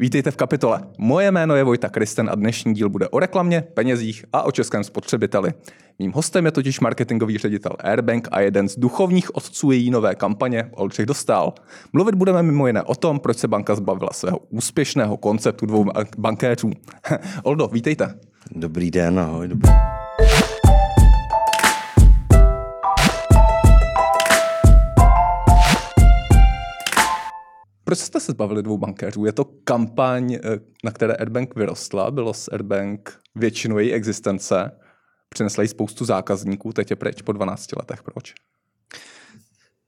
[0.00, 0.80] Vítejte v kapitole.
[0.98, 4.84] Moje jméno je Vojta Kristen a dnešní díl bude o reklamě, penězích a o českém
[4.84, 5.52] spotřebiteli.
[5.98, 10.68] Mým hostem je totiž marketingový ředitel Airbank a jeden z duchovních otců její nové kampaně
[10.72, 11.54] Oldřich Dostal.
[11.92, 15.86] Mluvit budeme mimo jiné o tom, proč se banka zbavila svého úspěšného konceptu dvou
[16.18, 16.70] bankéřů.
[17.42, 18.14] Oldo, vítejte.
[18.50, 19.48] Dobrý den, ahoj.
[19.48, 19.70] Dobrý.
[27.88, 29.24] Proč jste se zbavili dvou bankéřů?
[29.24, 30.40] Je to kampaň, eh,
[30.84, 34.70] na které Airbank vyrostla, bylo s Airbank většinu její existence,
[35.28, 38.02] přinesla jí spoustu zákazníků, teď je pryč po 12 letech.
[38.02, 38.34] Proč?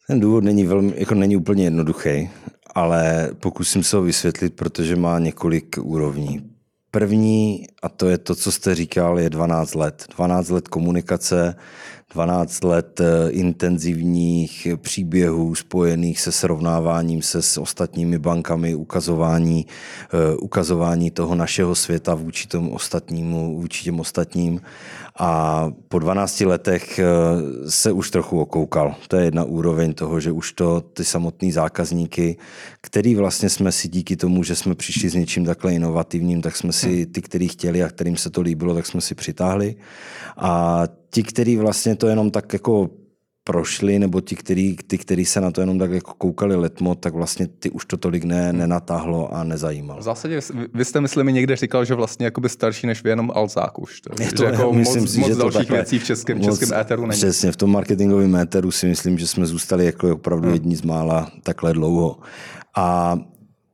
[0.06, 2.30] Ten důvod není, velmi, jako není úplně jednoduchý,
[2.74, 6.50] ale pokusím se ho vysvětlit, protože má několik úrovní.
[6.90, 10.04] První, a to je to, co jste říkal, je 12 let.
[10.16, 11.54] 12 let komunikace,
[12.14, 21.10] 12 let eh, intenzivních příběhů spojených se srovnáváním se s ostatními bankami, ukazování, eh, ukazování
[21.10, 24.60] toho našeho světa vůči tomu ostatnímu, vůči těm ostatním.
[25.18, 27.04] A po 12 letech eh,
[27.70, 28.94] se už trochu okoukal.
[29.08, 32.36] To je jedna úroveň toho, že už to ty samotní zákazníky,
[32.80, 36.72] který vlastně jsme si díky tomu, že jsme přišli s něčím takhle inovativním, tak jsme
[36.72, 39.76] si ty, který chtěli a kterým se to líbilo, tak jsme si přitáhli.
[40.36, 42.90] A ti, kteří vlastně to jenom tak jako
[43.44, 47.14] prošli, nebo ti, který, ty, který se na to jenom tak jako koukali letmo, tak
[47.14, 50.00] vlastně ty už to tolik ne, nenatáhlo a nezajímalo.
[50.00, 50.40] V zásadě
[50.74, 54.00] vy jste, myslím, mi někde říkal, že vlastně jakoby starší než vy jenom Alzák už.
[54.00, 56.38] To, je to, že jako myslím moc, si, moc že dalších takhle, věcí v českém,
[56.38, 57.18] moc, českém éteru není.
[57.18, 60.54] Přesně, v tom marketingovém éteru si myslím, že jsme zůstali jako opravdu hmm.
[60.54, 62.18] jedni z mála takhle dlouho.
[62.76, 63.18] A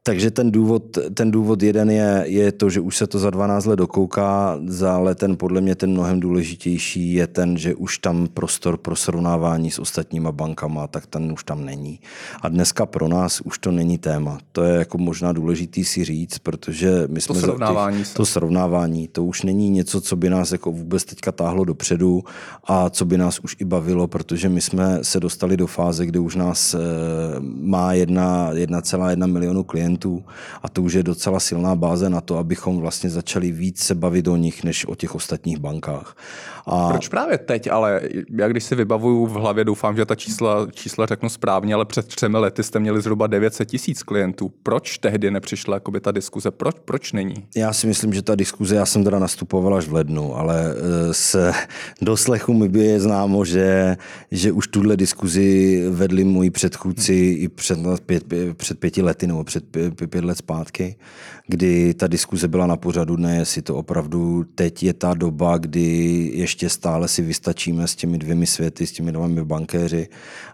[0.07, 3.67] takže ten důvod, ten důvod jeden je, je to, že už se to za 12
[3.67, 8.77] let dokouká, ale ten podle mě ten mnohem důležitější je ten, že už tam prostor
[8.77, 12.01] pro srovnávání s ostatníma bankama, tak ten už tam není.
[12.43, 14.39] A dneska pro nás už to není téma.
[14.53, 19.09] To je jako možná důležitý si říct, protože my jsme to srovnávání, těch, to srovnávání,
[19.09, 22.25] to už není něco, co by nás jako vůbec teďka táhlo dopředu
[22.65, 26.21] a co by nás už i bavilo, protože my jsme se dostali do fáze, kde
[26.21, 26.79] už nás e,
[27.61, 30.25] má 1,1 milionu klientů klientů
[30.63, 34.29] a to už je docela silná báze na to, abychom vlastně začali víc se bavit
[34.29, 36.17] o nich, než o těch ostatních bankách.
[36.67, 36.89] A...
[36.89, 41.07] Proč právě teď, ale já když si vybavuju v hlavě, doufám, že ta čísla, čísla
[41.07, 44.53] řeknu správně, ale před třemi lety jste měli zhruba 900 tisíc klientů.
[44.63, 46.51] Proč tehdy nepřišla jakoby ta diskuze?
[46.51, 47.35] Proč, proč není?
[47.57, 51.15] Já si myslím, že ta diskuze, já jsem teda nastupoval až v lednu, ale e,
[51.15, 51.53] se
[52.03, 53.97] doslechu mi by je známo, že,
[54.31, 57.45] že už tuhle diskuzi vedli moji předchůdci hmm.
[57.45, 58.25] i před, pět,
[58.57, 60.97] před pěti lety nebo před pět, let zpátky,
[61.47, 66.31] kdy ta diskuze byla na pořadu dne, jestli to opravdu teď je ta doba, kdy
[66.35, 70.09] ještě ještě stále si vystačíme s těmi dvěmi světy, s těmi dvěmi bankéři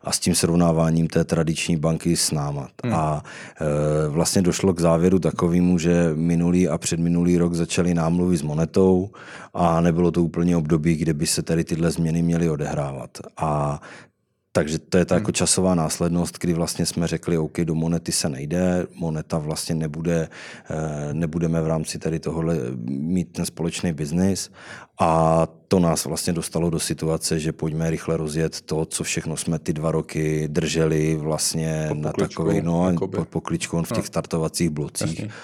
[0.04, 2.69] a s tím srovnáváním té tradiční banky s náma.
[2.84, 2.94] Hmm.
[2.94, 3.22] A
[3.60, 9.10] e, vlastně došlo k závěru takovému, že minulý a předminulý rok začaly námluvy s monetou
[9.54, 13.10] a nebylo to úplně období, kde by se tady tyhle změny měly odehrávat.
[13.37, 13.81] A
[14.53, 15.33] takže to je ta jako hmm.
[15.33, 20.29] časová následnost, kdy vlastně jsme řekli, OK, do monety se nejde, moneta vlastně nebude,
[20.71, 24.51] eh, nebudeme v rámci tady tohohle mít ten společný biznis
[25.01, 29.59] a to nás vlastně dostalo do situace, že pojďme rychle rozjet to, co všechno jsme
[29.59, 33.17] ty dva roky drželi vlastně na takový, no, jakoby.
[33.17, 34.03] pod pokličkou v těch no.
[34.05, 35.19] startovacích blocích.
[35.19, 35.34] Jasně.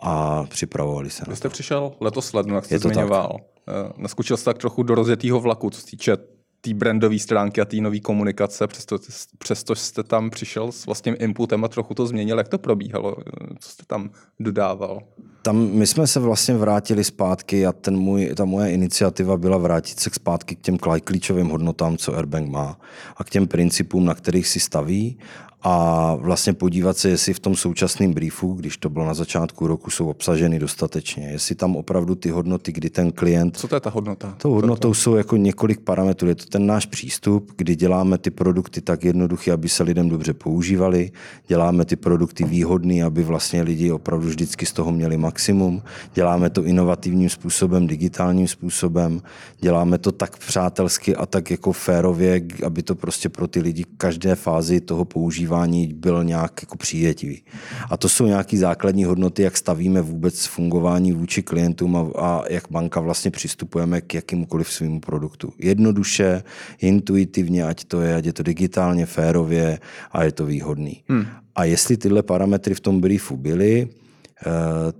[0.00, 1.52] A připravovali se Vy jste to.
[1.52, 3.28] přišel letos lednu, jak jste zmiňoval.
[3.32, 3.54] Tak.
[3.68, 6.16] Eh, naskočil jste tak trochu do rozjetého vlaku, co se týče
[6.64, 8.98] té brandové stránky a té nové komunikace, přesto,
[9.38, 12.38] přesto jste tam přišel s vlastním inputem a trochu to změnil.
[12.38, 13.16] Jak to probíhalo?
[13.58, 14.10] Co jste tam
[14.40, 15.02] dodával?
[15.42, 20.00] Tam my jsme se vlastně vrátili zpátky a ten můj, ta moje iniciativa byla vrátit
[20.00, 22.78] se zpátky k těm klíčovým hodnotám, co Airbank má
[23.16, 25.18] a k těm principům, na kterých si staví
[25.66, 29.90] a vlastně podívat se, jestli v tom současném briefu, když to bylo na začátku roku,
[29.90, 31.26] jsou obsaženy dostatečně.
[31.26, 33.56] Jestli tam opravdu ty hodnoty, kdy ten klient...
[33.56, 34.34] Co to je ta hodnota?
[34.38, 34.94] Tou hodnotou to?
[34.94, 36.28] jsou jako několik parametrů.
[36.28, 40.34] Je to ten náš přístup, kdy děláme ty produkty tak jednoduché, aby se lidem dobře
[40.34, 41.10] používali,
[41.46, 45.82] děláme ty produkty výhodné, aby vlastně lidi opravdu vždycky z toho měli maximum,
[46.14, 49.22] děláme to inovativním způsobem, digitálním způsobem,
[49.60, 54.34] děláme to tak přátelsky a tak jako férově, aby to prostě pro ty lidi každé
[54.34, 57.42] fázi toho používání používání byl nějak jako přijetivý.
[57.90, 62.64] A to jsou nějaké základní hodnoty, jak stavíme vůbec fungování vůči klientům a, a jak
[62.70, 65.52] banka vlastně přistupujeme k jakýmukoliv svému produktu.
[65.58, 66.42] Jednoduše,
[66.78, 69.78] intuitivně, ať to je, ať je to digitálně, férově
[70.12, 71.02] a je to výhodný.
[71.08, 71.26] Hmm.
[71.54, 74.50] A jestli tyhle parametry v tom briefu byly, eh,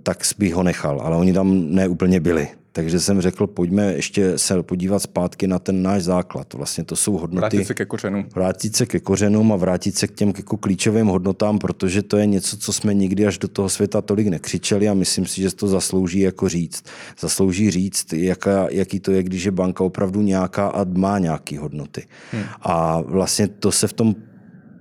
[0.03, 2.47] tak bych ho nechal, ale oni tam neúplně byli.
[2.75, 6.53] Takže jsem řekl, pojďme ještě se podívat zpátky na ten náš základ.
[6.53, 7.39] Vlastně to jsou hodnoty.
[7.39, 8.25] Vrátit se ke kořenům.
[8.35, 12.25] Vrátit se ke kořenům a vrátit se k těm jako klíčovým hodnotám, protože to je
[12.25, 15.67] něco, co jsme nikdy až do toho světa tolik nekřičeli a myslím si, že to
[15.67, 16.83] zaslouží jako říct.
[17.19, 22.03] Zaslouží říct, jaká, jaký to je, když je banka opravdu nějaká a má nějaké hodnoty.
[22.31, 22.43] Hmm.
[22.61, 24.15] A vlastně to se v tom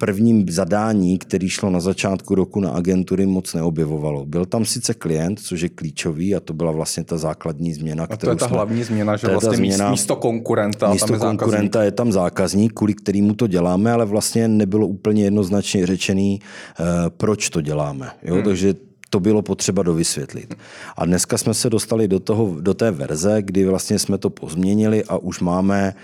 [0.04, 4.26] prvním zadání, který šlo na začátku roku na agentury, moc neobjevovalo.
[4.26, 8.06] Byl tam sice klient, což je klíčový, a to byla vlastně ta základní změna.
[8.10, 11.20] A to je ta jsme, hlavní změna, že vlastně změna, místo konkurenta místo tam je
[11.20, 11.84] konkurenta zákazník.
[11.84, 17.50] je tam zákazník, kvůli kterému to děláme, ale vlastně nebylo úplně jednoznačně řečený, uh, proč
[17.50, 18.10] to děláme.
[18.22, 18.34] Jo?
[18.34, 18.44] Hmm.
[18.44, 18.74] Takže
[19.14, 20.54] to bylo potřeba dovysvětlit.
[20.96, 25.04] A dneska jsme se dostali do, toho, do té verze, kdy vlastně jsme to pozměnili
[25.04, 25.94] a už máme e,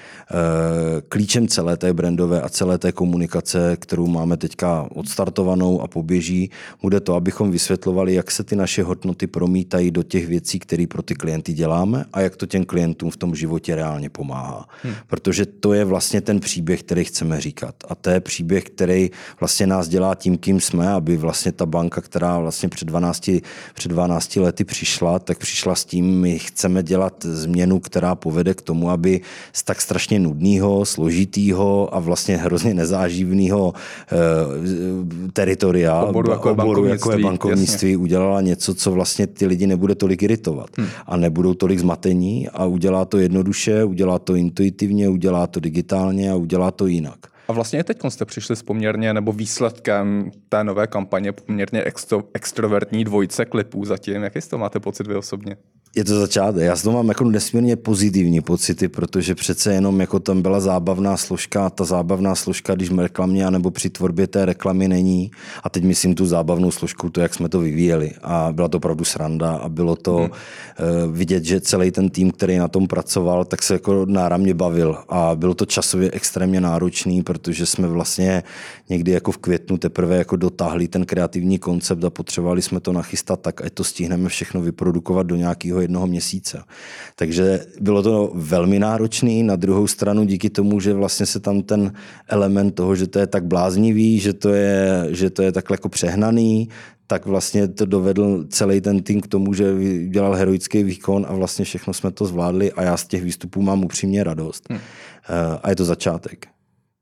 [1.09, 6.51] klíčem celé té brandové a celé té komunikace, kterou máme teďka odstartovanou a poběží,
[6.83, 11.03] bude to, abychom vysvětlovali, jak se ty naše hodnoty promítají do těch věcí, které pro
[11.03, 14.69] ty klienty děláme a jak to těm klientům v tom životě reálně pomáhá.
[14.83, 14.95] Hmm.
[15.07, 17.75] Protože to je vlastně ten příběh, který chceme říkat.
[17.89, 19.11] A to je příběh, který
[19.41, 23.00] vlastně nás dělá tím, kým jsme, aby vlastně ta banka, která vlastně před 12,
[23.75, 28.63] před 12 lety přišla, tak přišla s tím, my chceme dělat změnu, která povede k
[28.63, 29.21] tomu, aby
[29.53, 33.73] z tak strašně nudného, složitýho a vlastně hrozně nezáživného
[34.13, 34.17] eh,
[35.33, 38.03] teritoria, oboru, jako, oboru, je jako je bankovnictví, jasně.
[38.03, 40.89] udělala něco, co vlastně ty lidi nebude tolik iritovat hmm.
[41.07, 46.35] a nebudou tolik zmatení a udělá to jednoduše, udělá to intuitivně, udělá to digitálně a
[46.35, 47.31] udělá to jinak.
[47.51, 53.05] A vlastně teď jste přišli s poměrně, nebo výsledkem té nové kampaně poměrně extro, extrovertní
[53.05, 54.23] dvojce klipů zatím.
[54.23, 55.57] Jaký z toho máte pocit vy osobně?
[55.97, 56.63] Je to začátek.
[56.63, 61.17] Já z toho mám jako nesmírně pozitivní pocity, protože přece jenom jako tam byla zábavná
[61.17, 65.31] složka a ta zábavná složka, když v reklamě nebo při tvorbě té reklamy není,
[65.63, 68.13] a teď myslím tu zábavnou složku, to, jak jsme to vyvíjeli.
[68.23, 70.31] A byla to opravdu sranda a bylo to hmm.
[70.31, 74.99] uh, vidět, že celý ten tým, který na tom pracoval, tak se jako náramně bavil.
[75.09, 78.43] A bylo to časově extrémně náročný, protože jsme vlastně
[78.89, 83.41] někdy jako v květnu teprve jako dotáhli ten kreativní koncept a potřebovali jsme to nachystat
[83.41, 86.63] tak, ať to stihneme všechno vyprodukovat do nějakého jednoho měsíce.
[87.17, 89.43] Takže bylo to velmi náročné.
[89.43, 91.93] Na druhou stranu díky tomu, že vlastně se tam ten
[92.29, 95.89] element toho, že to je tak bláznivý, že to je, že to je takhle jako
[95.89, 96.69] přehnaný,
[97.07, 99.75] tak vlastně to dovedl celý ten tým k tomu, že
[100.09, 103.85] dělal heroický výkon a vlastně všechno jsme to zvládli a já z těch výstupů mám
[103.85, 104.67] upřímně radost.
[104.71, 104.81] Hmm.
[105.63, 106.47] A je to začátek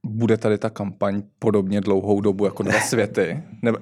[0.06, 3.42] bude tady ta kampaň podobně dlouhou dobu jako dva světy?
[3.62, 3.72] Ne,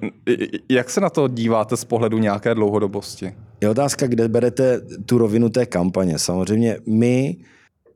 [0.68, 3.34] jak se na to díváte z pohledu nějaké dlouhodobosti?
[3.60, 6.18] Je otázka, kde berete tu rovinu té kampaně.
[6.18, 7.36] Samozřejmě my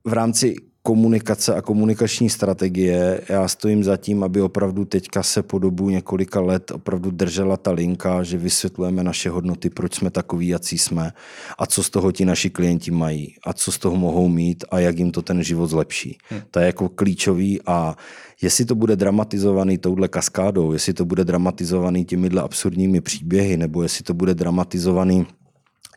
[0.04, 3.20] v rámci komunikace a komunikační strategie.
[3.28, 7.70] Já stojím za tím, aby opravdu teďka se po dobu několika let opravdu držela ta
[7.70, 11.12] linka, že vysvětlujeme naše hodnoty, proč jsme takový, jací jsme
[11.58, 14.78] a co z toho ti naši klienti mají a co z toho mohou mít a
[14.78, 16.18] jak jim to ten život zlepší.
[16.28, 16.40] Hmm.
[16.50, 17.96] To je jako klíčový a
[18.42, 24.04] jestli to bude dramatizovaný touhle kaskádou, jestli to bude dramatizovaný těmihle absurdními příběhy, nebo jestli
[24.04, 25.26] to bude dramatizovaný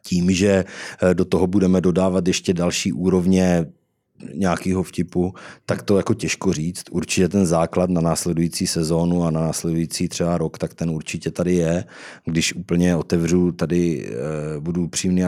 [0.06, 0.66] tím, že
[1.02, 3.66] eh, do toho budeme dodávat ještě další úrovně
[4.34, 5.34] nějakého vtipu,
[5.66, 6.84] tak to jako těžko říct.
[6.92, 11.56] Určitě ten základ na následující sezónu a na následující třeba rok, tak ten určitě tady
[11.56, 11.84] je.
[12.26, 14.10] Když úplně otevřu tady,
[14.58, 15.24] uh, budu upřímný,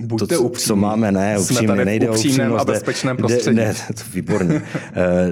[0.00, 0.66] Buďte to, upřímný.
[0.66, 2.60] co máme, ne, upřímně, nejde o upřímnost.
[2.60, 3.56] a bezpečném prostředí.
[3.56, 4.54] Ne, to výborně.
[4.54, 4.62] uh,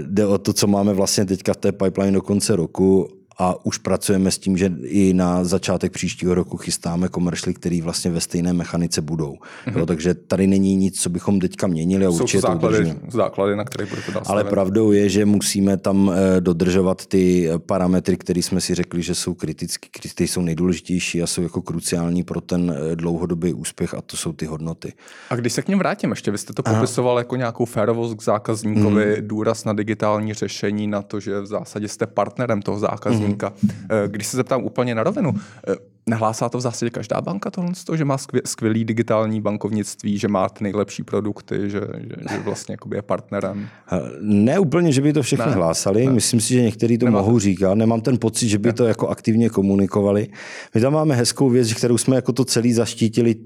[0.06, 3.08] jde o to, co máme vlastně teďka v té pipeline do konce roku
[3.38, 8.10] a už pracujeme s tím, že i na začátek příštího roku chystáme komeršly, které vlastně
[8.10, 9.32] ve stejné mechanice budou.
[9.32, 9.78] Mm-hmm.
[9.78, 13.56] Jo, takže tady není nic, co bychom teďka měnili a Jsou určitě to základy, základy,
[13.56, 18.42] na které budete dál Ale pravdou je, že musíme tam eh, dodržovat ty parametry, které
[18.42, 22.75] jsme si řekli, že jsou kritické, které jsou nejdůležitější a jsou jako kruciální pro ten
[22.76, 24.92] eh, dlouhodobý úspěch a to jsou ty hodnoty.
[25.30, 28.23] A když se k ním vrátím, ještě vy jste to popisoval jako nějakou férovost k
[28.23, 29.28] zákazníkovi, mm.
[29.28, 33.18] důraz na digitální řešení, na to, že v zásadě jste partnerem toho zákazníka.
[33.18, 33.52] Mm zákazníka.
[33.66, 34.09] Mm-hmm.
[34.09, 35.35] Když se zeptám úplně na rovinu,
[35.69, 35.75] eh,
[36.07, 40.64] nehlásá to v zásadě každá banka tohle, že má skvělý digitální bankovnictví, že má ty
[40.64, 43.69] nejlepší produkty, že, že, že vlastně je partnerem?
[43.93, 46.07] Eh, ne úplně, že by to všechny ne, hlásali.
[46.07, 46.12] Ne.
[46.12, 47.21] Myslím si, že někteří to Nemá.
[47.21, 47.75] mohou říkat.
[47.75, 48.73] Nemám ten pocit, že by ne.
[48.73, 50.28] to jako aktivně komunikovali.
[50.75, 53.37] My tam máme hezkou věc, kterou jsme jako to celý zaštítili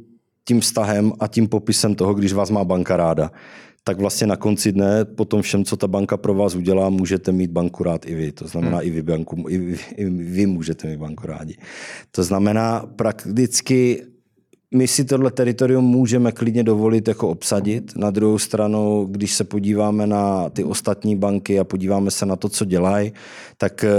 [0.44, 3.30] tím vztahem a tím popisem toho, když vás má banka ráda
[3.88, 7.33] tak vlastně na konci dne po tom všem, co ta banka pro vás udělá, můžete
[7.33, 8.33] mít banku rád i vy.
[8.33, 8.87] To znamená, hmm.
[8.87, 11.57] i, vy banku, i, vy, i vy můžete mít banku rádi.
[12.11, 14.04] To znamená, prakticky
[14.75, 17.96] my si tohle teritorium můžeme klidně dovolit jako obsadit.
[17.96, 22.48] Na druhou stranu, když se podíváme na ty ostatní banky a podíváme se na to,
[22.48, 23.12] co dělají,
[23.56, 23.90] tak eh,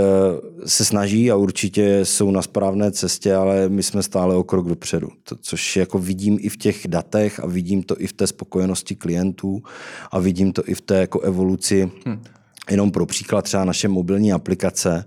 [0.65, 5.09] se snaží a určitě jsou na správné cestě, ale my jsme stále o krok dopředu.
[5.23, 8.95] To, což jako vidím i v těch datech a vidím to i v té spokojenosti
[8.95, 9.63] klientů
[10.11, 11.91] a vidím to i v té jako evoluci.
[12.05, 12.23] Hmm.
[12.71, 15.05] Jenom pro příklad třeba naše mobilní aplikace,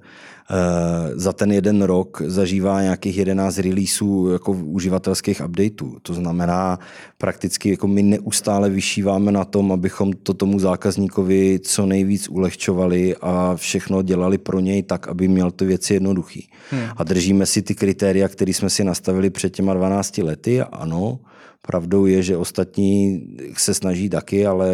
[1.14, 5.98] za ten jeden rok zažívá nějakých 11 releaseů jako uživatelských updateů.
[6.02, 6.78] To znamená,
[7.18, 13.56] prakticky jako my neustále vyšíváme na tom, abychom to tomu zákazníkovi co nejvíc ulehčovali a
[13.56, 16.48] všechno dělali pro něj tak, aby měl ty věci jednoduchý.
[16.70, 16.82] Hmm.
[16.96, 21.18] A držíme si ty kritéria, které jsme si nastavili před těma 12 lety ano,
[21.66, 23.26] Pravdou je, že ostatní
[23.56, 24.68] se snaží taky, ale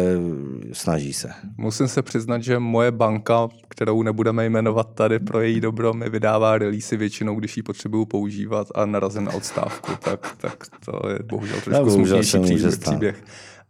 [0.73, 1.29] snaží se.
[1.57, 6.57] Musím se přiznat, že moje banka, kterou nebudeme jmenovat tady pro její dobro, mi vydává
[6.57, 11.61] releasy většinou, když ji potřebuju používat a narazím na odstávku, tak, tak to je bohužel
[11.61, 12.77] trošku no, smutnější příběh.
[12.77, 13.23] příběh.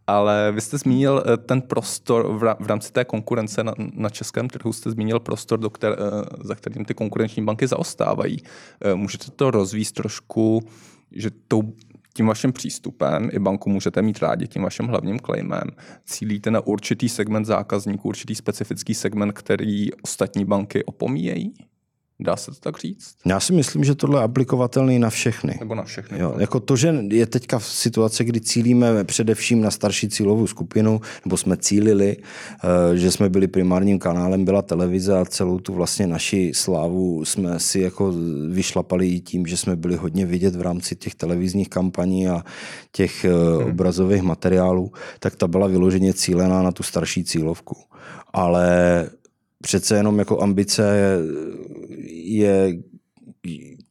[0.06, 4.72] Ale vy jste zmínil eh, ten prostor v rámci té konkurence na, na českém trhu,
[4.72, 8.42] jste zmínil prostor, do které, eh, za kterým ty konkurenční banky zaostávají.
[8.80, 10.62] Eh, můžete to rozvíst trošku,
[11.12, 11.72] že tou
[12.20, 15.70] tím vaším přístupem i banku můžete mít rádi tím vaším hlavním claimem.
[16.04, 21.54] Cílíte na určitý segment zákazníků, určitý specifický segment, který ostatní banky opomíjejí?
[22.20, 23.14] Dá se to tak říct?
[23.26, 25.56] Já si myslím, že tohle je aplikovatelný na všechny.
[25.60, 26.18] Nebo na všechny.
[26.18, 31.00] Jo, jako to, že je teďka v situaci, kdy cílíme především na starší cílovou skupinu,
[31.24, 36.06] nebo jsme cílili, eh, že jsme byli primárním kanálem, byla televize a celou tu vlastně
[36.06, 38.14] naši slávu jsme si jako
[38.50, 42.44] vyšlapali i tím, že jsme byli hodně vidět v rámci těch televizních kampaní a
[42.92, 43.70] těch hmm.
[43.70, 47.76] obrazových materiálů, tak ta byla vyloženě cílená na tu starší cílovku.
[48.32, 49.06] Ale
[49.62, 51.18] přece jenom jako ambice
[52.36, 52.78] je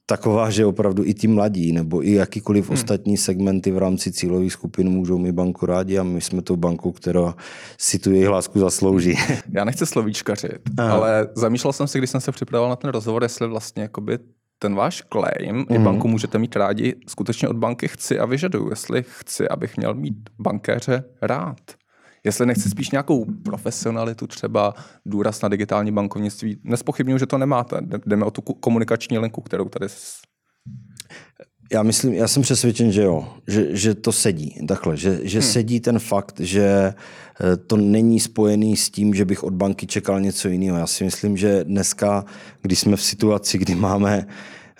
[0.09, 2.73] taková, že opravdu i ti mladí nebo i jakýkoliv hmm.
[2.73, 6.91] ostatní segmenty v rámci cílových skupin můžou mi banku rádi a my jsme tou bankou,
[6.91, 7.35] která
[7.77, 9.13] si tu jejich lásku zaslouží.
[9.51, 10.93] Já nechci slovíčkařit, Aha.
[10.93, 14.19] ale zamýšlel jsem si, když jsem se připravoval na ten rozhovor, jestli vlastně jakoby
[14.59, 15.65] ten váš claim, mm.
[15.69, 15.83] i hmm.
[15.83, 20.29] banku můžete mít rádi, skutečně od banky chci a vyžaduju, jestli chci, abych měl mít
[20.39, 21.78] bankéře rád.
[22.23, 24.73] Jestli nechci spíš nějakou profesionalitu, třeba
[25.05, 27.81] důraz na digitální bankovnictví, nespochybnuju, že to nemáte.
[28.05, 29.87] Jdeme o tu komunikační linku, kterou tady
[31.71, 35.49] já myslím, já jsem přesvědčen, že jo, že, že to sedí takhle, že, že hmm.
[35.49, 40.21] sedí ten fakt, že eh, to není spojený s tím, že bych od banky čekal
[40.21, 40.77] něco jiného.
[40.77, 42.25] Já si myslím, že dneska,
[42.61, 44.27] když jsme v situaci, kdy máme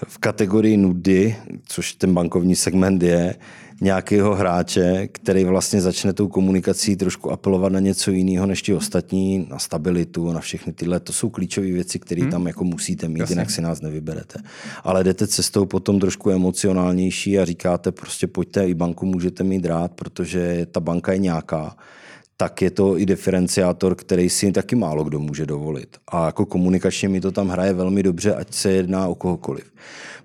[0.08, 3.36] v kategorii nudy, což ten bankovní segment je,
[3.82, 9.48] nějakého hráče, který vlastně začne tou komunikací trošku apelovat na něco jiného než ti ostatní,
[9.50, 11.00] na stabilitu, na všechny tyhle.
[11.00, 12.32] To jsou klíčové věci, které hmm.
[12.32, 13.34] tam jako musíte mít, Jasně.
[13.34, 14.40] jinak si nás nevyberete.
[14.84, 19.92] Ale jdete cestou potom trošku emocionálnější a říkáte prostě pojďte, i banku můžete mít rád,
[19.92, 21.76] protože ta banka je nějaká
[22.42, 25.98] tak je to i diferenciátor, který si taky málo kdo může dovolit.
[26.08, 29.72] A jako komunikačně mi to tam hraje velmi dobře, ať se jedná o kohokoliv.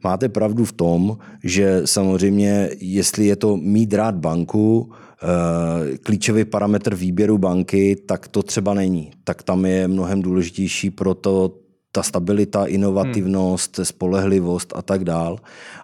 [0.05, 6.95] Máte pravdu v tom, že samozřejmě, jestli je to mít rád banku, eh, klíčový parametr
[6.95, 9.11] výběru banky, tak to třeba není.
[9.25, 11.64] Tak tam je mnohem důležitější pro to
[11.95, 13.85] ta stabilita, inovativnost, hmm.
[13.85, 15.39] spolehlivost a tak dál.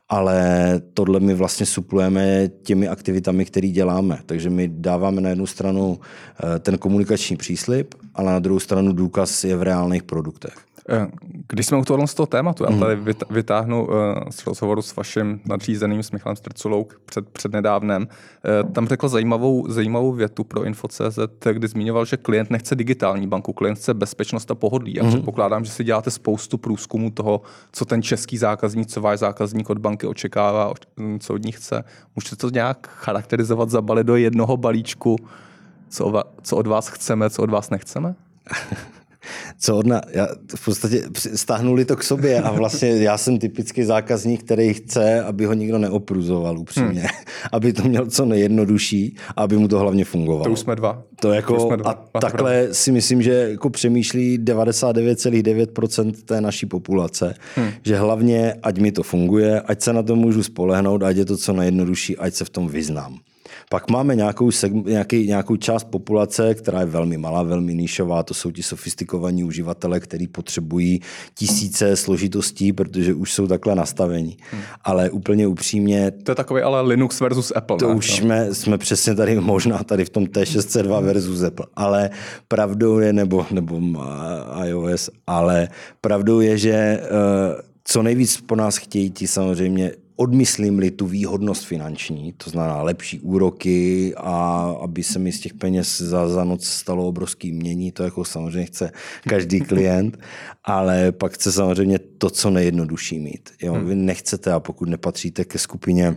[0.09, 0.40] Ale
[0.95, 4.19] tohle my vlastně suplujeme těmi aktivitami, které děláme.
[4.26, 9.45] Takže my dáváme na jednu stranu eh, ten komunikační příslip, ale na druhou stranu důkaz
[9.45, 10.55] je v reálných produktech.
[10.90, 11.06] Eh,
[11.49, 12.80] když jsme u tohle z toho tématu, já mhm.
[12.80, 18.73] tady vytáhnu eh, z rozhovoru s vaším nadřízeným, s Michalem Strculou před, před nedávnem, eh,
[18.73, 21.18] tam řekl zajímavou, zajímavou větu pro Info.cz,
[21.52, 24.94] kdy zmiňoval, že klient nechce digitální banku, klient chce bezpečnost a pohodlí.
[24.94, 25.09] Já mm.
[25.09, 27.40] předpokládám, že si děláte spoustu průzkumů toho,
[27.73, 30.73] co ten český zákazník, co váš zákazník od banky očekává,
[31.18, 31.85] co od ní chce.
[32.16, 35.16] Můžete to nějak charakterizovat, zabalit do jednoho balíčku,
[35.88, 38.14] co, co od vás chceme, co od vás nechceme?
[39.58, 41.02] co odna, já v podstatě
[41.34, 45.78] stáhnuli to k sobě a vlastně já jsem typický zákazník, který chce, aby ho nikdo
[45.78, 47.10] neopruzoval upřímně, hmm.
[47.52, 50.44] aby to měl co nejjednodušší a aby mu to hlavně fungovalo.
[50.44, 51.02] To už jsme dva.
[51.20, 51.90] To jako, to jsme dva.
[52.14, 57.70] A takhle si myslím, že jako přemýšlí 99,9% té naší populace, hmm.
[57.84, 61.36] že hlavně, ať mi to funguje, ať se na to můžu spolehnout, ať je to
[61.36, 63.18] co nejjednodušší, ať se v tom vyznám.
[63.72, 64.50] Pak máme nějakou,
[64.84, 70.00] nějaký, nějakou část populace, která je velmi malá, velmi níšová, to jsou ti sofistikovaní uživatelé,
[70.00, 71.00] kteří potřebují
[71.34, 74.36] tisíce složitostí, protože už jsou takhle nastavení.
[74.50, 74.62] Hmm.
[74.84, 76.10] Ale úplně upřímně...
[76.10, 77.76] To je takový ale Linux versus Apple.
[77.76, 77.94] To ne?
[77.94, 81.66] už jsme, jsme přesně tady možná tady v tom T602 versus Apple.
[81.76, 82.10] Ale
[82.48, 83.80] pravdou je, nebo, nebo
[84.64, 85.68] iOS, ale
[86.00, 92.32] pravdou je, že uh, co nejvíc po nás chtějí ti samozřejmě odmyslím-li tu výhodnost finanční,
[92.32, 97.08] to znamená lepší úroky a aby se mi z těch peněz za, za noc stalo
[97.08, 98.92] obrovský mění, to jako samozřejmě chce
[99.28, 100.18] každý klient,
[100.64, 103.50] ale pak chce samozřejmě to, co nejjednodušší mít.
[103.62, 103.80] Jo?
[103.84, 106.16] Vy nechcete, a pokud nepatříte ke skupině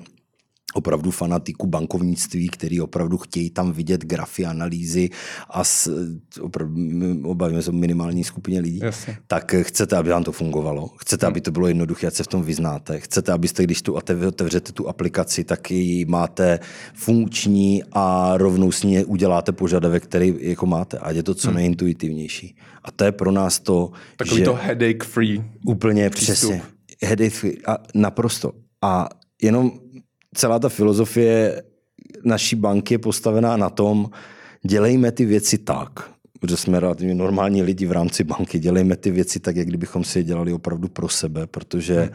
[0.73, 5.09] opravdu fanatiku bankovnictví, který opravdu chtějí tam vidět grafy, analýzy
[5.49, 5.91] a s,
[6.41, 6.75] opravdu,
[7.23, 9.17] obavíme se o minimální skupině lidí, Jasně.
[9.27, 10.89] tak chcete, aby vám to fungovalo.
[10.97, 12.99] Chcete, aby to bylo jednoduché, ať se v tom vyznáte.
[12.99, 16.59] Chcete, abyste, když tu otevřete tu aplikaci, tak ji máte
[16.93, 20.97] funkční a rovnou s ní uděláte požadavek, který jako máte.
[20.97, 21.55] A je to co hmm.
[21.55, 22.55] nejintuitivnější.
[22.83, 24.45] A to je pro nás to, Takový že...
[24.45, 25.43] to headache free.
[25.65, 26.35] Úplně přístup.
[26.35, 26.61] přesně.
[27.01, 27.57] Headache free.
[27.67, 28.51] A naprosto.
[28.81, 29.09] A
[29.41, 29.71] jenom
[30.33, 31.63] celá ta filozofie
[32.23, 34.09] naší banky je postavená na tom,
[34.63, 39.39] dělejme ty věci tak, protože jsme relativně normální lidi v rámci banky, dělejme ty věci
[39.39, 42.09] tak, jak kdybychom si je dělali opravdu pro sebe, protože hmm.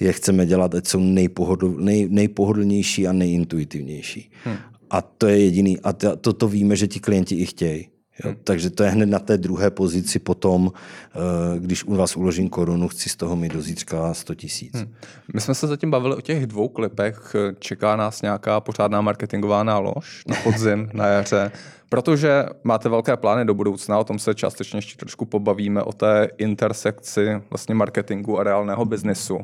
[0.00, 4.30] je chceme dělat, ať jsou nejpohodl, nej, nejpohodlnější a nejintuitivnější.
[4.44, 4.56] Hmm.
[4.90, 7.88] A to je jediný, a to, to, to víme, že ti klienti i chtějí.
[8.24, 8.40] Jo, hmm.
[8.44, 12.88] takže to je hned na té druhé pozici potom, eh, když u vás uložím korunu,
[12.88, 14.74] chci z toho mít do zítřka 100 tisíc.
[14.74, 14.94] Hmm.
[15.34, 17.36] My jsme se zatím bavili o těch dvou klipech.
[17.58, 21.50] Čeká nás nějaká pořádná marketingová nálož na podzim, na jaře,
[21.88, 26.28] protože máte velké plány do budoucna, o tom se částečně ještě trošku pobavíme, o té
[26.36, 29.38] intersekci vlastně marketingu a reálného biznesu.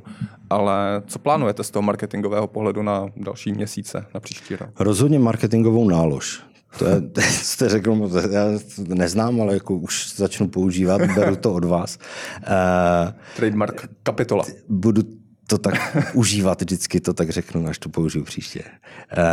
[0.50, 4.70] Ale co plánujete z toho marketingového pohledu na další měsíce, na příští rok?
[4.78, 6.49] Rozhodně marketingovou nálož.
[6.78, 8.44] To je, jste řekl, já
[8.88, 11.98] neznám, ale jako už začnu používat, beru to od vás.
[12.38, 14.44] Uh, Trademark kapitola.
[14.68, 15.02] Budu
[15.46, 15.74] to tak
[16.14, 18.62] užívat vždycky, to tak řeknu, až to použiju příště.
[18.62, 19.24] Uh,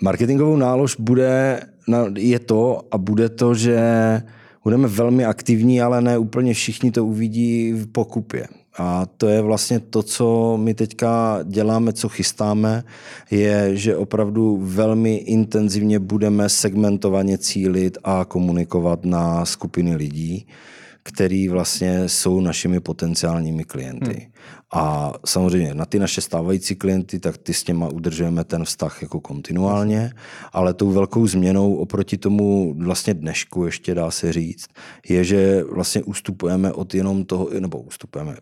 [0.00, 1.60] marketingovou nálož bude,
[2.16, 3.78] je to a bude to, že
[4.64, 8.46] budeme velmi aktivní, ale ne úplně všichni to uvidí v pokupě.
[8.78, 12.84] A to je vlastně to, co my teďka děláme, co chystáme,
[13.30, 20.46] je, že opravdu velmi intenzivně budeme segmentovaně cílit a komunikovat na skupiny lidí,
[21.02, 24.14] který vlastně jsou našimi potenciálními klienty.
[24.14, 24.32] Hmm.
[24.72, 29.20] A samozřejmě na ty naše stávající klienty, tak ty s těma udržujeme ten vztah jako
[29.20, 30.12] kontinuálně,
[30.52, 34.66] ale tou velkou změnou oproti tomu vlastně dnešku ještě dá se říct,
[35.08, 38.36] je, že vlastně ustupujeme od jenom toho, nebo ustupujeme,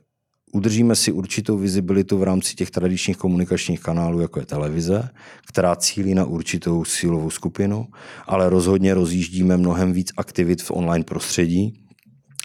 [0.54, 5.08] udržíme si určitou vizibilitu v rámci těch tradičních komunikačních kanálů, jako je televize,
[5.46, 7.86] která cílí na určitou sílovou skupinu,
[8.26, 11.80] ale rozhodně rozjíždíme mnohem víc aktivit v online prostředí,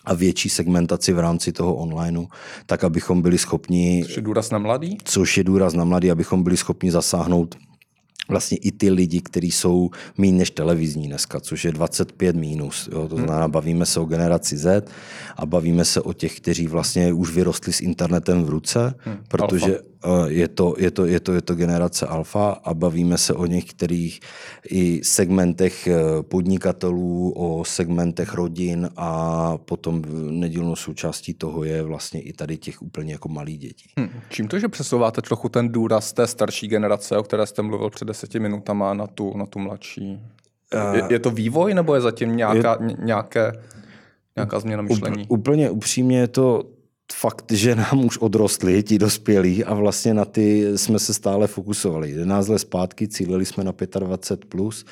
[0.05, 2.25] a větší segmentaci v rámci toho onlineu,
[2.65, 4.03] tak abychom byli schopni...
[4.05, 4.97] Což je důraz na mladý?
[5.03, 7.55] Což je důraz na mladý, abychom byli schopni zasáhnout
[8.29, 12.89] vlastně i ty lidi, kteří jsou méně než televizní dneska, což je 25 minus.
[12.91, 13.07] Jo?
[13.07, 13.51] To znamená, hmm.
[13.51, 14.89] bavíme se o generaci Z
[15.37, 19.17] a bavíme se o těch, kteří vlastně už vyrostli s internetem v ruce, hmm.
[19.27, 19.79] protože.
[20.05, 23.45] Eh, je to, je, to, je, to, je to generace alfa a bavíme se o
[23.45, 24.19] některých
[24.69, 32.33] i segmentech eh, podnikatelů, o segmentech rodin a potom nedílnou součástí toho je vlastně i
[32.33, 33.89] tady těch úplně jako malých dětí.
[33.97, 34.09] Hmm.
[34.29, 38.05] Čím to, že přesouváte trochu ten důraz té starší generace, o které jste mluvil před
[38.05, 40.19] deseti minutama, na tu, na tu mladší?
[40.93, 43.51] Je, je to vývoj nebo je zatím nějaká, je, nějaké,
[44.35, 45.25] nějaká změna myšlení?
[45.27, 46.63] Úplně upřímně je to
[47.13, 52.09] fakt, že nám už odrostli ti dospělí a vlastně na ty jsme se stále fokusovali.
[52.09, 54.85] 11 let zpátky cílili jsme na 25 plus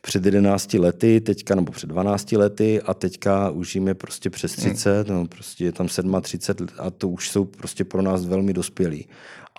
[0.00, 4.52] před 11 lety, teďka nebo před 12 lety a teďka už jim je prostě přes
[4.52, 5.18] 30, hmm.
[5.18, 5.88] no prostě je tam
[6.22, 9.06] 37 a to už jsou prostě pro nás velmi dospělí.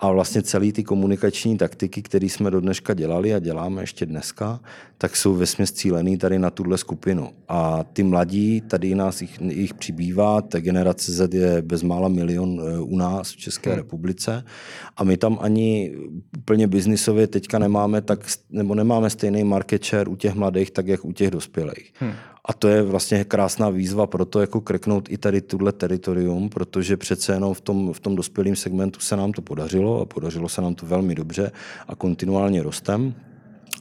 [0.02, 4.60] A vlastně celý ty komunikační taktiky, které jsme do dneška dělali a děláme ještě dneska,
[4.98, 7.30] tak jsou ve cílený tady na tuhle skupinu.
[7.48, 12.78] A ty mladí, tady nás jich, jich přibývá, ta generace Z je bezmála milion eh,
[12.78, 13.78] u nás v České hmm.
[13.78, 14.44] republice
[14.96, 15.96] a my tam ani
[16.38, 21.04] úplně biznisově teďka nemáme tak, nebo nemáme stejný market share u těch mladých, tak jak
[21.04, 21.92] u těch dospělých.
[21.98, 22.12] Hmm.
[22.44, 26.96] A to je vlastně krásná výzva pro to, jako kreknout i tady tuhle teritorium, protože
[26.96, 30.62] přece jenom v tom, v tom dospělém segmentu se nám to podařilo a podařilo se
[30.62, 31.52] nám to velmi dobře
[31.88, 33.14] a kontinuálně rostem.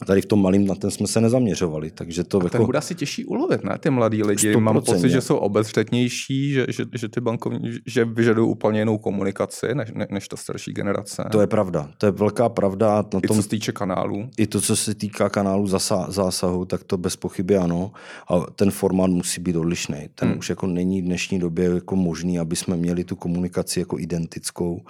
[0.05, 1.91] Tady v tom malém na ten jsme se nezaměřovali.
[1.91, 2.57] Takže to a jako...
[2.57, 3.77] ten bude asi těžší ulovit, ne?
[3.79, 4.53] Ty mladí lidi.
[4.53, 4.59] 100%.
[4.59, 9.75] Mám pocit, že jsou obezřetnější, že, že, že ty bankovní, že vyžadují úplně jinou komunikaci
[9.75, 11.23] než, ne, než ta starší generace.
[11.31, 11.89] To je pravda.
[11.97, 13.05] To je velká pravda.
[13.13, 14.29] Na I tom, co se týče kanálů.
[14.37, 17.91] I to, co se týká kanálů zasa, zásahu, tak to bez pochyby ano.
[18.29, 20.09] A ten formát musí být odlišný.
[20.15, 20.37] Ten hmm.
[20.39, 24.81] už jako není v dnešní době jako možný, aby jsme měli tu komunikaci jako identickou.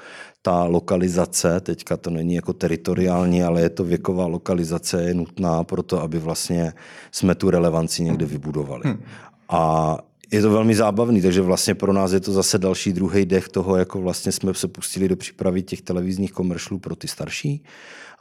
[0.42, 5.84] Ta lokalizace, teďka to není jako teritoriální, ale je to věková lokalizace je nutná pro
[5.84, 6.73] to, aby vlastně
[7.12, 8.82] jsme tu relevanci někde vybudovali.
[8.86, 9.01] Hmm.
[9.49, 9.97] A
[10.32, 13.75] Je to velmi zábavný, takže vlastně pro nás je to zase další druhý dech toho,
[13.75, 17.63] jako vlastně jsme se pustili do přípravy těch televizních komeršlů pro ty starší.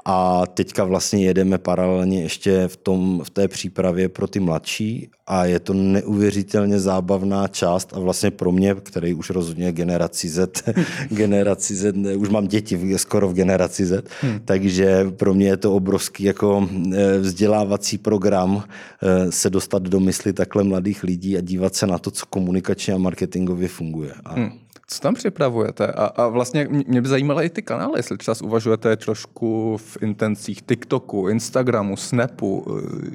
[0.05, 5.45] A teďka vlastně jedeme paralelně ještě v, tom, v té přípravě pro ty mladší a
[5.45, 10.65] je to neuvěřitelně zábavná část a vlastně pro mě, který už rozhodně generaci Z,
[11.09, 14.41] generaci Z, už mám děti skoro v generaci Z, hmm.
[14.45, 18.65] takže pro mě je to obrovský jako eh, vzdělávací program
[19.03, 22.95] eh, se dostat do mysli takhle mladých lidí a dívat se na to, co komunikačně
[22.95, 24.13] a marketingově funguje.
[24.25, 24.51] A hmm.
[24.93, 25.87] Co tam připravujete?
[25.87, 30.63] A, a vlastně mě by zajímaly i ty kanály, jestli třeba uvažujete trošku v intencích
[30.63, 32.67] TikToku, Instagramu, Snapu.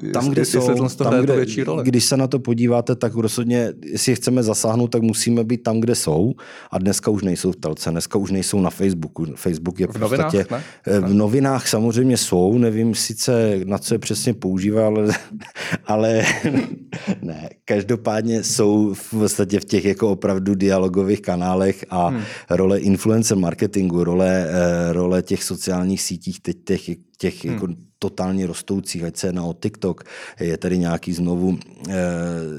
[0.08, 1.84] Eh, tam, kde jestli, jsou, jestli tam, kde, větší roli.
[1.84, 5.94] Když se na to podíváte, tak rozhodně, jestli chceme zasáhnout, tak musíme být tam, kde
[5.94, 6.34] jsou.
[6.70, 9.26] A dneska už nejsou v telce, dneska už nejsou na Facebooku.
[9.34, 10.36] Facebook je v, v podstatě...
[10.36, 10.62] Novinách, ne?
[10.86, 15.14] Eh, v novinách samozřejmě jsou, nevím sice, na co je přesně používá, ale,
[15.86, 16.24] ale
[17.22, 22.22] ne, každopádně jsou v podstatě v těch jako opravdu dialogových kanálech kanálech a hmm.
[22.50, 27.54] role influencer marketingu, role, eh, role těch sociálních sítích, teď těch, těch hmm.
[27.54, 27.66] jako
[27.98, 30.04] totálně rostoucích, ať se na TikTok,
[30.40, 31.94] je tady nějaký znovu, e,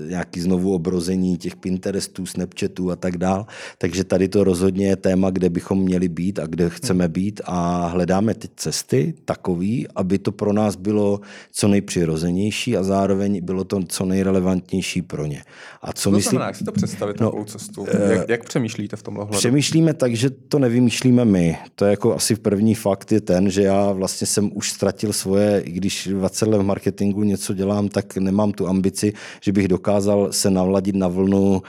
[0.09, 3.45] nějaký znovu obrození těch Pinterestů, Snapchatů a tak dál.
[3.77, 7.87] Takže tady to rozhodně je téma, kde bychom měli být a kde chceme být a
[7.87, 11.21] hledáme teď cesty takový, aby to pro nás bylo
[11.51, 15.43] co nejpřirozenější a zároveň bylo to co nejrelevantnější pro ně.
[15.81, 17.85] A co, co myslím, znamená, jak si to představit no, takovou cestu?
[17.89, 19.37] Eh, jak, jak přemýšlíte v tomhle hledu?
[19.37, 21.57] Přemýšlíme tak, že to nevymýšlíme my.
[21.75, 25.61] To je jako asi první fakt je ten, že já vlastně jsem už ztratil svoje,
[25.61, 30.31] i když 20 let v marketingu něco dělám, tak nemám tu ambici, že bych dokázal
[30.31, 31.61] se navladit na vlnu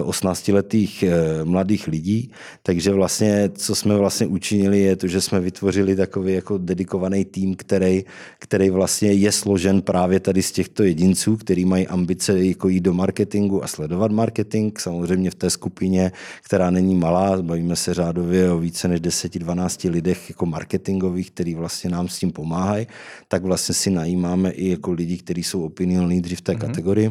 [0.00, 2.30] 18-letých eh, eh, mladých lidí.
[2.62, 7.54] Takže vlastně, co jsme vlastně učinili, je to, že jsme vytvořili takový jako dedikovaný tým,
[7.54, 8.04] který,
[8.38, 12.94] který vlastně je složen právě tady z těchto jedinců, který mají ambice jako jít do
[12.94, 14.72] marketingu a sledovat marketing.
[14.78, 16.12] Samozřejmě v té skupině,
[16.44, 21.90] která není malá, bavíme se řádově o více než 10-12 lidech jako marketingových, který vlastně
[21.90, 22.86] nám s tím pomáhají,
[23.28, 26.58] tak vlastně si najímáme i jako lidi, kteří jsou opinion lídři v té mm-hmm.
[26.58, 27.10] kategorii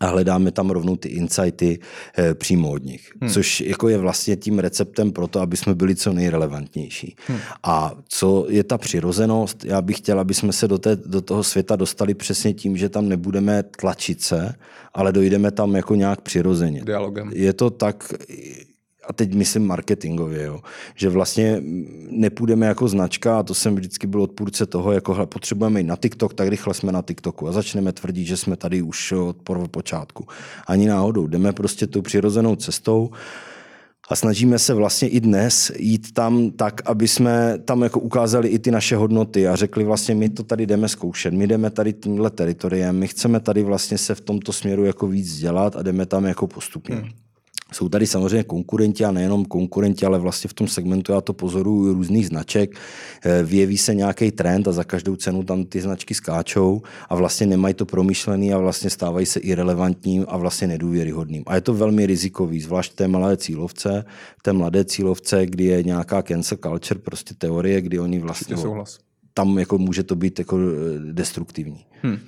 [0.00, 1.78] a hledáme tam rovnou ty insighty
[2.18, 3.30] eh, přímo od nich, hmm.
[3.30, 7.16] což jako je vlastně tím receptem pro to, aby jsme byli co nejrelevantnější.
[7.26, 7.38] Hmm.
[7.62, 9.64] A co je ta přirozenost?
[9.64, 12.88] Já bych chtěl, aby jsme se do, té, do toho světa dostali přesně tím, že
[12.88, 14.54] tam nebudeme tlačit se,
[14.94, 16.84] ale dojdeme tam jako nějak přirozeně.
[16.84, 17.30] Dialogem.
[17.34, 18.14] Je to tak,
[19.08, 20.60] a teď myslím marketingově, jo,
[20.94, 21.62] že vlastně
[22.10, 25.96] nepůjdeme jako značka, a to jsem vždycky byl odpůrce toho, jako hle, potřebujeme jít na
[25.96, 29.36] TikTok, tak rychle jsme na TikToku a začneme tvrdit, že jsme tady už od
[29.70, 30.26] počátku.
[30.66, 33.10] Ani náhodou, jdeme prostě tou přirozenou cestou
[34.08, 38.58] a snažíme se vlastně i dnes jít tam tak, aby jsme tam jako ukázali i
[38.58, 42.30] ty naše hodnoty a řekli vlastně, my to tady jdeme zkoušet, my jdeme tady tímhle
[42.30, 46.24] teritoriem, my chceme tady vlastně se v tomto směru jako víc dělat a jdeme tam
[46.24, 46.96] jako postupně.
[46.96, 47.25] Hmm.
[47.72, 51.94] Jsou tady samozřejmě konkurenti a nejenom konkurenti, ale vlastně v tom segmentu já to pozoruju
[51.94, 52.76] různých značek.
[53.24, 57.46] Eh, vyjeví se nějaký trend a za každou cenu tam ty značky skáčou a vlastně
[57.46, 61.42] nemají to promyšlený a vlastně stávají se irrelevantním a vlastně nedůvěryhodným.
[61.46, 64.04] A je to velmi rizikový, zvlášť v té malé cílovce,
[64.38, 68.56] v té mladé cílovce, kdy je nějaká cancel culture, prostě teorie, kdy oni vlastně...
[69.34, 71.86] Tam jako může to být jako eh, destruktivní.
[72.02, 72.18] Hmm.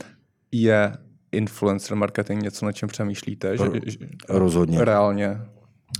[0.53, 0.93] Je
[1.33, 3.57] influencer marketing něco, na čem přemýšlíte?
[3.57, 4.85] Že, že, Rozhodně.
[4.85, 5.41] Reálně?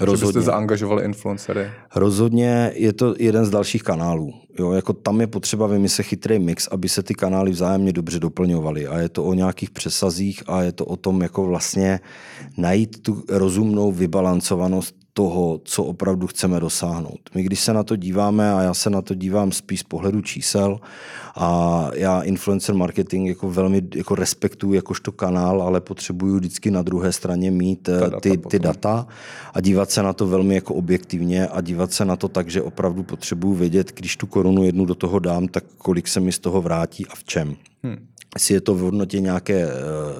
[0.01, 0.21] Rozhodně.
[0.21, 1.71] Že byste zaangažovali influencery?
[1.95, 4.35] Rozhodně je to jeden z dalších kanálů.
[4.59, 8.87] Jo, jako tam je potřeba vymyslet chytrý mix, aby se ty kanály vzájemně dobře doplňovaly.
[8.87, 12.01] A je to o nějakých přesazích a je to o tom, jako vlastně
[12.57, 17.21] najít tu rozumnou vybalancovanost toho, co opravdu chceme dosáhnout.
[17.35, 20.23] My když se na to díváme, a já se na to dívám spíš z pohledu
[20.23, 20.81] čísel,
[21.37, 27.13] a já influencer marketing jako velmi jako respektuju jakožto kanál, ale potřebuju vždycky na druhé
[27.13, 29.07] straně mít eh, data ty, ty data
[29.55, 32.63] a dívat se na to velmi jako objektivně a dívat se na to tak, že
[32.63, 36.39] opravdu potřebuju vědět, když tu korunu jednu do toho dám, tak kolik se mi z
[36.39, 37.57] toho vrátí a v čem.
[37.83, 38.07] Hmm
[38.39, 39.73] jestli je to v hodnotě nějaké eh,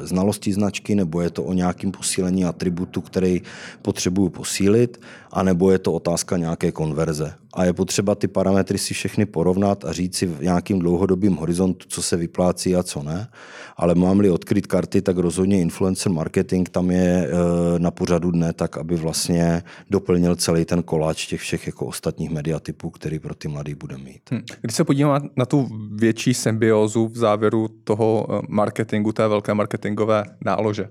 [0.07, 3.43] znalosti značky, nebo je to o nějakém posílení atributu, který
[3.83, 5.01] potřebuju posílit,
[5.31, 7.35] anebo je to otázka nějaké konverze.
[7.55, 11.87] A je potřeba ty parametry si všechny porovnat a říct si v nějakým dlouhodobým horizontu,
[11.89, 13.29] co se vyplácí a co ne.
[13.77, 18.77] Ale mám-li odkryt karty, tak rozhodně influencer marketing tam je eh, na pořadu dne, tak
[18.77, 23.75] aby vlastně doplnil celý ten koláč těch všech jako ostatních mediatypů, který pro ty mladý
[23.75, 24.23] bude mít.
[24.31, 24.43] Hmm.
[24.61, 30.25] Když se podíváme na tu větší symbiózu v závěru toho eh, marketingu, té velké marketingové
[30.45, 30.89] nálože,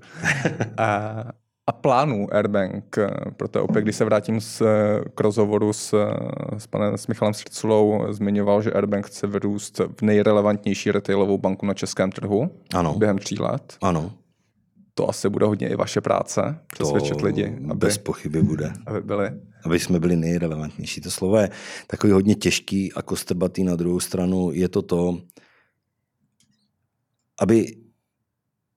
[0.78, 1.24] a
[1.68, 2.96] a plánů Airbank,
[3.38, 4.66] protože opět, když se vrátím s,
[5.16, 6.12] k rozhovoru s,
[6.58, 11.74] s panem s Michalem Srculou, zmiňoval, že Airbank chce vyrůst v nejrelevantnější retailovou banku na
[11.74, 12.94] českém trhu ano.
[12.94, 13.78] během tří let.
[13.82, 14.12] Ano.
[14.94, 18.74] to asi bude hodně i vaše práce, přesvědčit to lidi, aby, bez pochyby bude.
[18.86, 19.32] Aby byli.
[19.64, 21.02] Aby jsme byli nejrelevantnější.
[21.02, 21.50] To slovo je
[21.88, 24.52] takový hodně těžký a kostrbatý na druhou stranu.
[24.54, 25.18] Je to to,
[27.40, 27.87] aby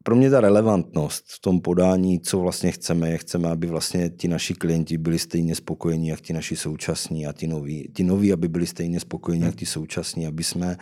[0.04, 4.28] pro mě ta relevantnost v tom podání, co vlastně chceme, je chceme, aby vlastně ti
[4.28, 8.48] naši klienti byli stejně spokojení, jak ti naši současní a ti noví, ti noví aby
[8.48, 10.76] byli stejně spokojení, jak ti současní, aby jsme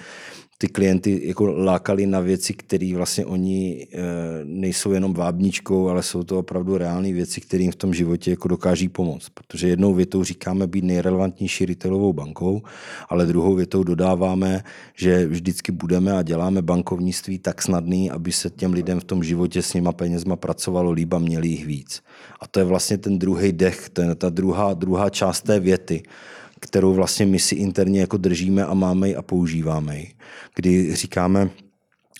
[0.58, 3.98] ty klienty jako lákali na věci, které vlastně oni e,
[4.44, 8.48] nejsou jenom vábničkou, ale jsou to opravdu reální věci, které jim v tom životě jako
[8.48, 9.28] dokáží pomoct.
[9.34, 12.62] Protože jednou větou říkáme být nejrelevantnější retailovou bankou,
[13.08, 18.72] ale druhou větou dodáváme, že vždycky budeme a děláme bankovnictví tak snadný, aby se těm
[18.72, 22.02] lidem v tom životě s nima penězma pracovalo líb a měli jich víc.
[22.40, 26.02] A to je vlastně ten druhý dech, ten, ta druhá, druhá část té věty
[26.60, 30.12] kterou vlastně my si interně jako držíme a máme ji a používáme ji.
[30.54, 31.50] Kdy říkáme,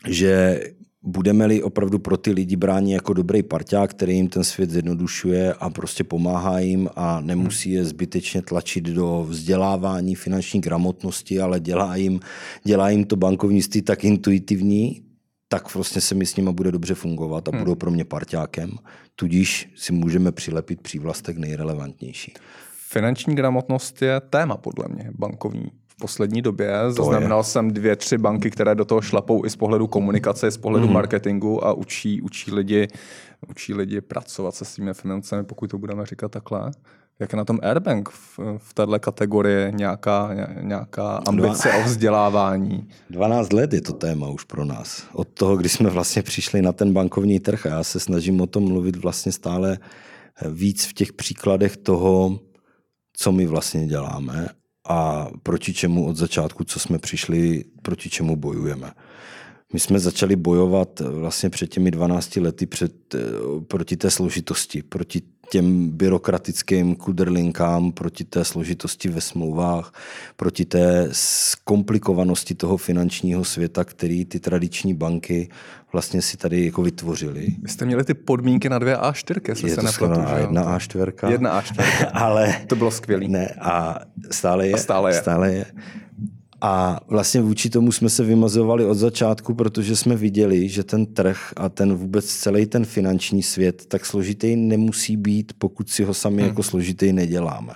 [0.09, 0.61] že
[1.03, 5.71] budeme-li opravdu pro ty lidi brání jako dobrý parťák, který jim ten svět zjednodušuje a
[5.71, 12.21] prostě pomáhá jim a nemusí je zbytečně tlačit do vzdělávání, finanční gramotnosti, ale dělá jim,
[12.65, 15.03] dělá jim to bankovnictví tak intuitivní,
[15.49, 17.61] tak prostě se mi s nima bude dobře fungovat a hmm.
[17.61, 18.71] budou pro mě parťákem.
[19.17, 22.35] Tudíž si můžeme přilepit přívlastek nejrelevantnější.
[22.91, 26.73] Finanční gramotnost je téma podle mě bankovní v poslední době.
[26.89, 30.87] Zaznamenal jsem dvě, tři banky, které do toho šlapou i z pohledu komunikace, z pohledu
[30.87, 30.93] mm.
[30.93, 32.89] marketingu a učí, učí, lidi,
[33.49, 36.71] učí lidi pracovat se svými financemi, pokud to budeme říkat takhle.
[37.19, 42.89] Jak je na tom Airbank v, v této kategorii nějaká, nějaká ambice Dva, o vzdělávání?
[43.11, 45.07] 12 let je to téma už pro nás.
[45.13, 48.47] Od toho, kdy jsme vlastně přišli na ten bankovní trh a já se snažím o
[48.47, 49.79] tom mluvit vlastně stále
[50.51, 52.39] víc v těch příkladech toho,
[53.21, 54.49] co my vlastně děláme
[54.89, 58.93] a proti čemu od začátku, co jsme přišli, proti čemu bojujeme.
[59.73, 63.19] My jsme začali bojovat vlastně před těmi 12 lety před, eh,
[63.69, 69.93] proti té složitosti, proti těm byrokratickým kudrlinkám, proti té složitosti ve smlouvách,
[70.37, 71.09] proti té
[71.65, 75.49] komplikovanosti toho finančního světa, který ty tradiční banky
[75.93, 77.47] vlastně si tady jako vytvořili.
[77.63, 80.21] Vy jste měli ty podmínky na dvě A4, jestli je se nepletu.
[80.41, 81.31] Jedna A4.
[81.31, 82.09] Jedna A4.
[82.13, 82.55] Ale...
[82.67, 83.29] To bylo skvělé.
[83.29, 83.99] Ne, a
[84.31, 84.75] stále je.
[84.75, 85.21] A stále je.
[85.21, 85.67] Stále je.
[86.61, 91.53] A vlastně vůči tomu jsme se vymazovali od začátku, protože jsme viděli, že ten trh
[91.57, 96.43] a ten vůbec celý ten finanční svět tak složitý nemusí být, pokud si ho sami
[96.43, 96.49] hmm.
[96.49, 97.75] jako složitý neděláme.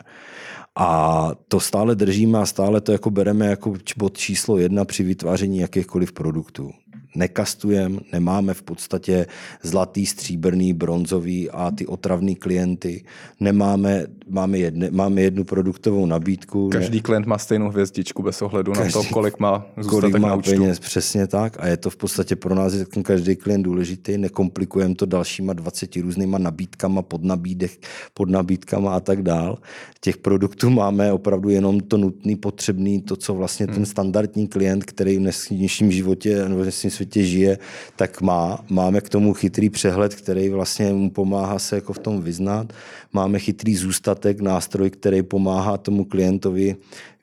[0.77, 5.59] A to stále držíme a stále to jako bereme jako bod číslo jedna při vytváření
[5.59, 6.71] jakýchkoliv produktů
[7.14, 9.27] nekastujeme, nemáme v podstatě
[9.62, 13.05] zlatý, stříbrný, bronzový a ty otravný klienty.
[13.40, 16.68] Nemáme, máme, jedne, máme jednu produktovou nabídku.
[16.68, 20.29] Každý ne, klient má stejnou hvězdičku bez ohledu každý, na to, kolik má kolik má
[20.29, 20.51] na účtu.
[20.51, 21.57] peněz, přesně tak.
[21.61, 24.18] A je to v podstatě pro nás každý klient důležitý.
[24.18, 27.71] Nekomplikujeme to dalšíma 20 různýma nabídkama, podnabídek,
[28.14, 29.59] podnabídkama a tak dál.
[30.01, 33.75] Těch produktů máme opravdu jenom to nutný, potřebný, to, co vlastně hmm.
[33.75, 37.59] ten standardní klient, který v dnešním životě nebo v dnešním světě žije,
[37.97, 38.64] tak má.
[38.71, 42.73] Máme k tomu chytrý přehled, který vlastně mu pomáhá se jako v tom vyznat.
[43.12, 43.77] Máme chytrý
[44.22, 46.76] zůstatek, nástroj, který pomáhá tomu klientovi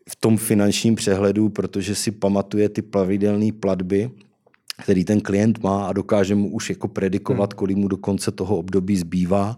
[0.10, 4.10] v tom finančním přehledu, protože si pamatuje ty pravidelné platby,
[4.84, 7.58] který ten klient má a dokáže mu už jako predikovat, hmm.
[7.58, 9.58] kolik mu do konce toho období zbývá.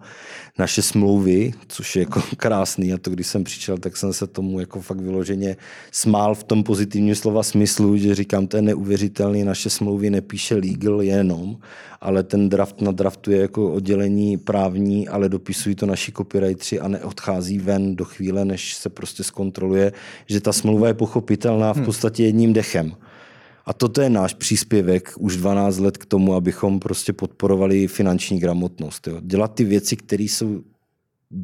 [0.59, 4.59] Naše smlouvy, což je jako krásný a to, když jsem přišel, tak jsem se tomu
[4.59, 5.57] jako fakt vyloženě
[5.91, 11.01] smál v tom pozitivním slova smyslu, že říkám, to je neuvěřitelný, naše smlouvy nepíše legal
[11.01, 11.57] jenom,
[12.01, 16.87] ale ten draft na draftu je jako oddělení právní, ale dopisují to naši copywriteri a
[16.87, 19.91] neodchází ven do chvíle, než se prostě zkontroluje,
[20.25, 21.85] že ta smlouva je pochopitelná v hmm.
[21.85, 22.93] podstatě jedním dechem.
[23.65, 29.07] A toto je náš příspěvek už 12 let k tomu, abychom prostě podporovali finanční gramotnost.
[29.07, 29.17] Jo.
[29.21, 30.63] Dělat ty věci, které jsou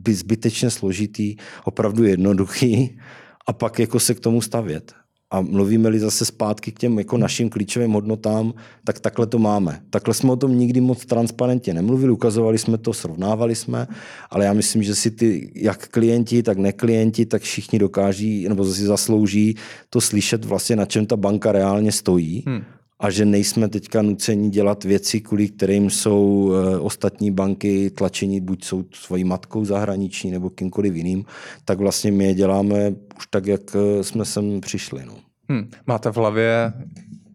[0.10, 2.99] zbytečně složitý, opravdu jednoduchý
[3.47, 4.93] a pak jako se k tomu stavět.
[5.31, 9.81] A mluvíme-li zase zpátky k těm jako našim klíčovým hodnotám, tak takhle to máme.
[9.89, 13.87] Takhle jsme o tom nikdy moc transparentně nemluvili, ukazovali jsme to, srovnávali jsme,
[14.29, 18.85] ale já myslím, že si ty jak klienti, tak neklienti, tak všichni dokáží nebo si
[18.85, 19.55] zaslouží
[19.89, 22.43] to slyšet vlastně, na čem ta banka reálně stojí.
[22.47, 28.41] Hmm a že nejsme teďka nuceni dělat věci, kvůli kterým jsou eh, ostatní banky tlačení,
[28.41, 31.25] buď jsou svojí matkou zahraniční nebo kýmkoliv jiným,
[31.65, 35.05] tak vlastně my je děláme už tak, jak eh, jsme sem přišli.
[35.05, 35.13] No.
[35.49, 35.69] Hmm.
[35.88, 36.73] Máte v hlavě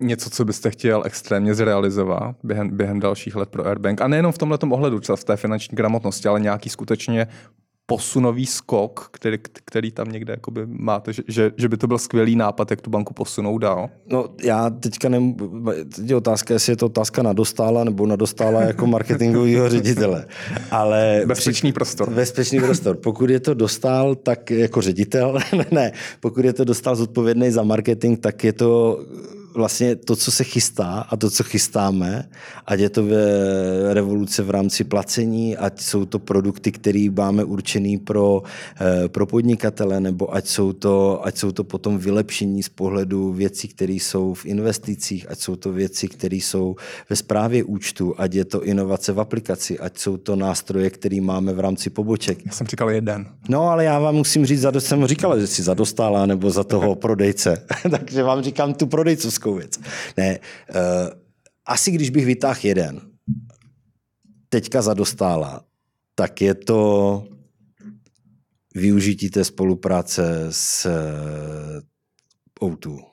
[0.01, 4.01] něco, co byste chtěl extrémně zrealizovat během, během dalších let pro Airbank?
[4.01, 7.27] A nejenom v tomhle ohledu, třeba v té finanční gramotnosti, ale nějaký skutečně
[7.93, 12.37] posunový skok, který, který tam někde jakoby máte, že, že, že by to byl skvělý
[12.37, 13.91] nápad, jak tu banku posunout dál?
[14.07, 15.35] No já teďka nem,
[15.97, 20.27] teď je otázka, jestli je to otázka na dostála nebo na dostála jako marketingového ředitele.
[20.71, 22.11] Ale bezpečný prostor.
[22.11, 22.97] Bezpečný prostor.
[22.97, 25.39] Pokud je to dostal, tak jako ředitel,
[25.71, 29.01] ne, pokud je to dostal zodpovědný za marketing, tak je to
[29.55, 32.29] vlastně to, co se chystá a to, co chystáme,
[32.67, 37.99] ať je to ve revoluce v rámci placení, ať jsou to produkty, které máme určený
[37.99, 38.43] pro,
[38.81, 43.69] eh, pro podnikatele, nebo ať jsou, to, ať jsou to potom vylepšení z pohledu věcí,
[43.69, 46.77] které jsou v investicích, ať jsou to věci, které jsou
[47.11, 51.53] ve správě účtu, ať je to inovace v aplikaci, ať jsou to nástroje, které máme
[51.53, 52.47] v rámci poboček.
[52.47, 53.27] Já jsem říkal jeden.
[53.49, 57.67] No, ale já vám musím říct, jsem říkal, že si zadostála nebo za toho prodejce.
[57.91, 59.81] Takže vám říkám tu prodejcovskou praktickou věc.
[60.17, 60.77] Ne, uh,
[61.67, 63.01] asi když bych vytáhl jeden,
[64.49, 65.65] teďka za dostála,
[66.15, 67.25] tak je to
[68.75, 70.87] využití té spolupráce s
[72.61, 73.05] uh, O2.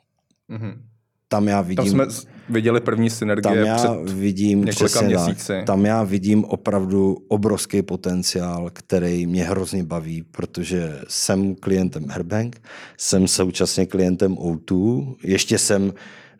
[0.49, 0.81] Mm-hmm.
[1.27, 1.97] Tam já vidím...
[1.97, 5.47] Tam jsme viděli první synergie tam já před vidím několika měsíci.
[5.47, 12.61] Tak, tam já vidím opravdu obrovský potenciál, který mě hrozně baví, protože jsem klientem Airbank,
[12.97, 15.93] jsem současně klientem O2, ještě jsem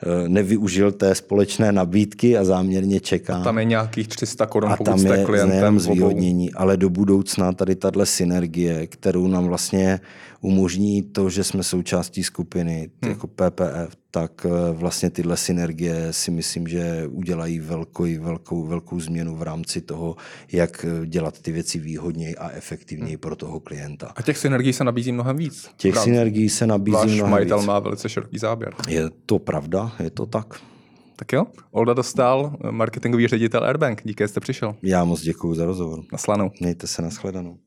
[0.04, 3.36] Eh, nevyužil té společné nabídky a záměrně čeká.
[3.36, 7.76] A tam je nějakých 300 korun, pokud tam jste klientem zvýhodnění, ale do budoucna tady
[7.76, 10.00] tahle synergie, kterou nám vlastně
[10.42, 13.12] umožní to, že jsme součástí skupiny hmm.
[13.12, 19.36] jako PPF, tak eh, vlastně tyhle synergie si myslím, že udělají velkou, velkou, velkou změnu
[19.36, 20.16] v rámci toho,
[20.52, 23.20] jak eh, dělat ty věci výhodněji a efektivněji hmm.
[23.20, 24.14] pro toho klienta.
[24.16, 25.70] A těch synergií se nabízí mnohem víc.
[25.78, 26.04] Těch Právě.
[26.06, 27.68] synergií se nabízí Váš mnohem majitel víc.
[27.68, 28.76] má velice široký záběr.
[28.88, 30.60] Je to pravda, je to tak.
[31.16, 34.02] Tak jo, Olda Dostal, marketingový ředitel Airbank.
[34.06, 34.76] Díky, že jste přišel.
[34.84, 36.04] Já moc děkuji za rozhovor.
[36.12, 36.52] Naslanou.
[36.60, 37.58] Mějte se, nashledanou.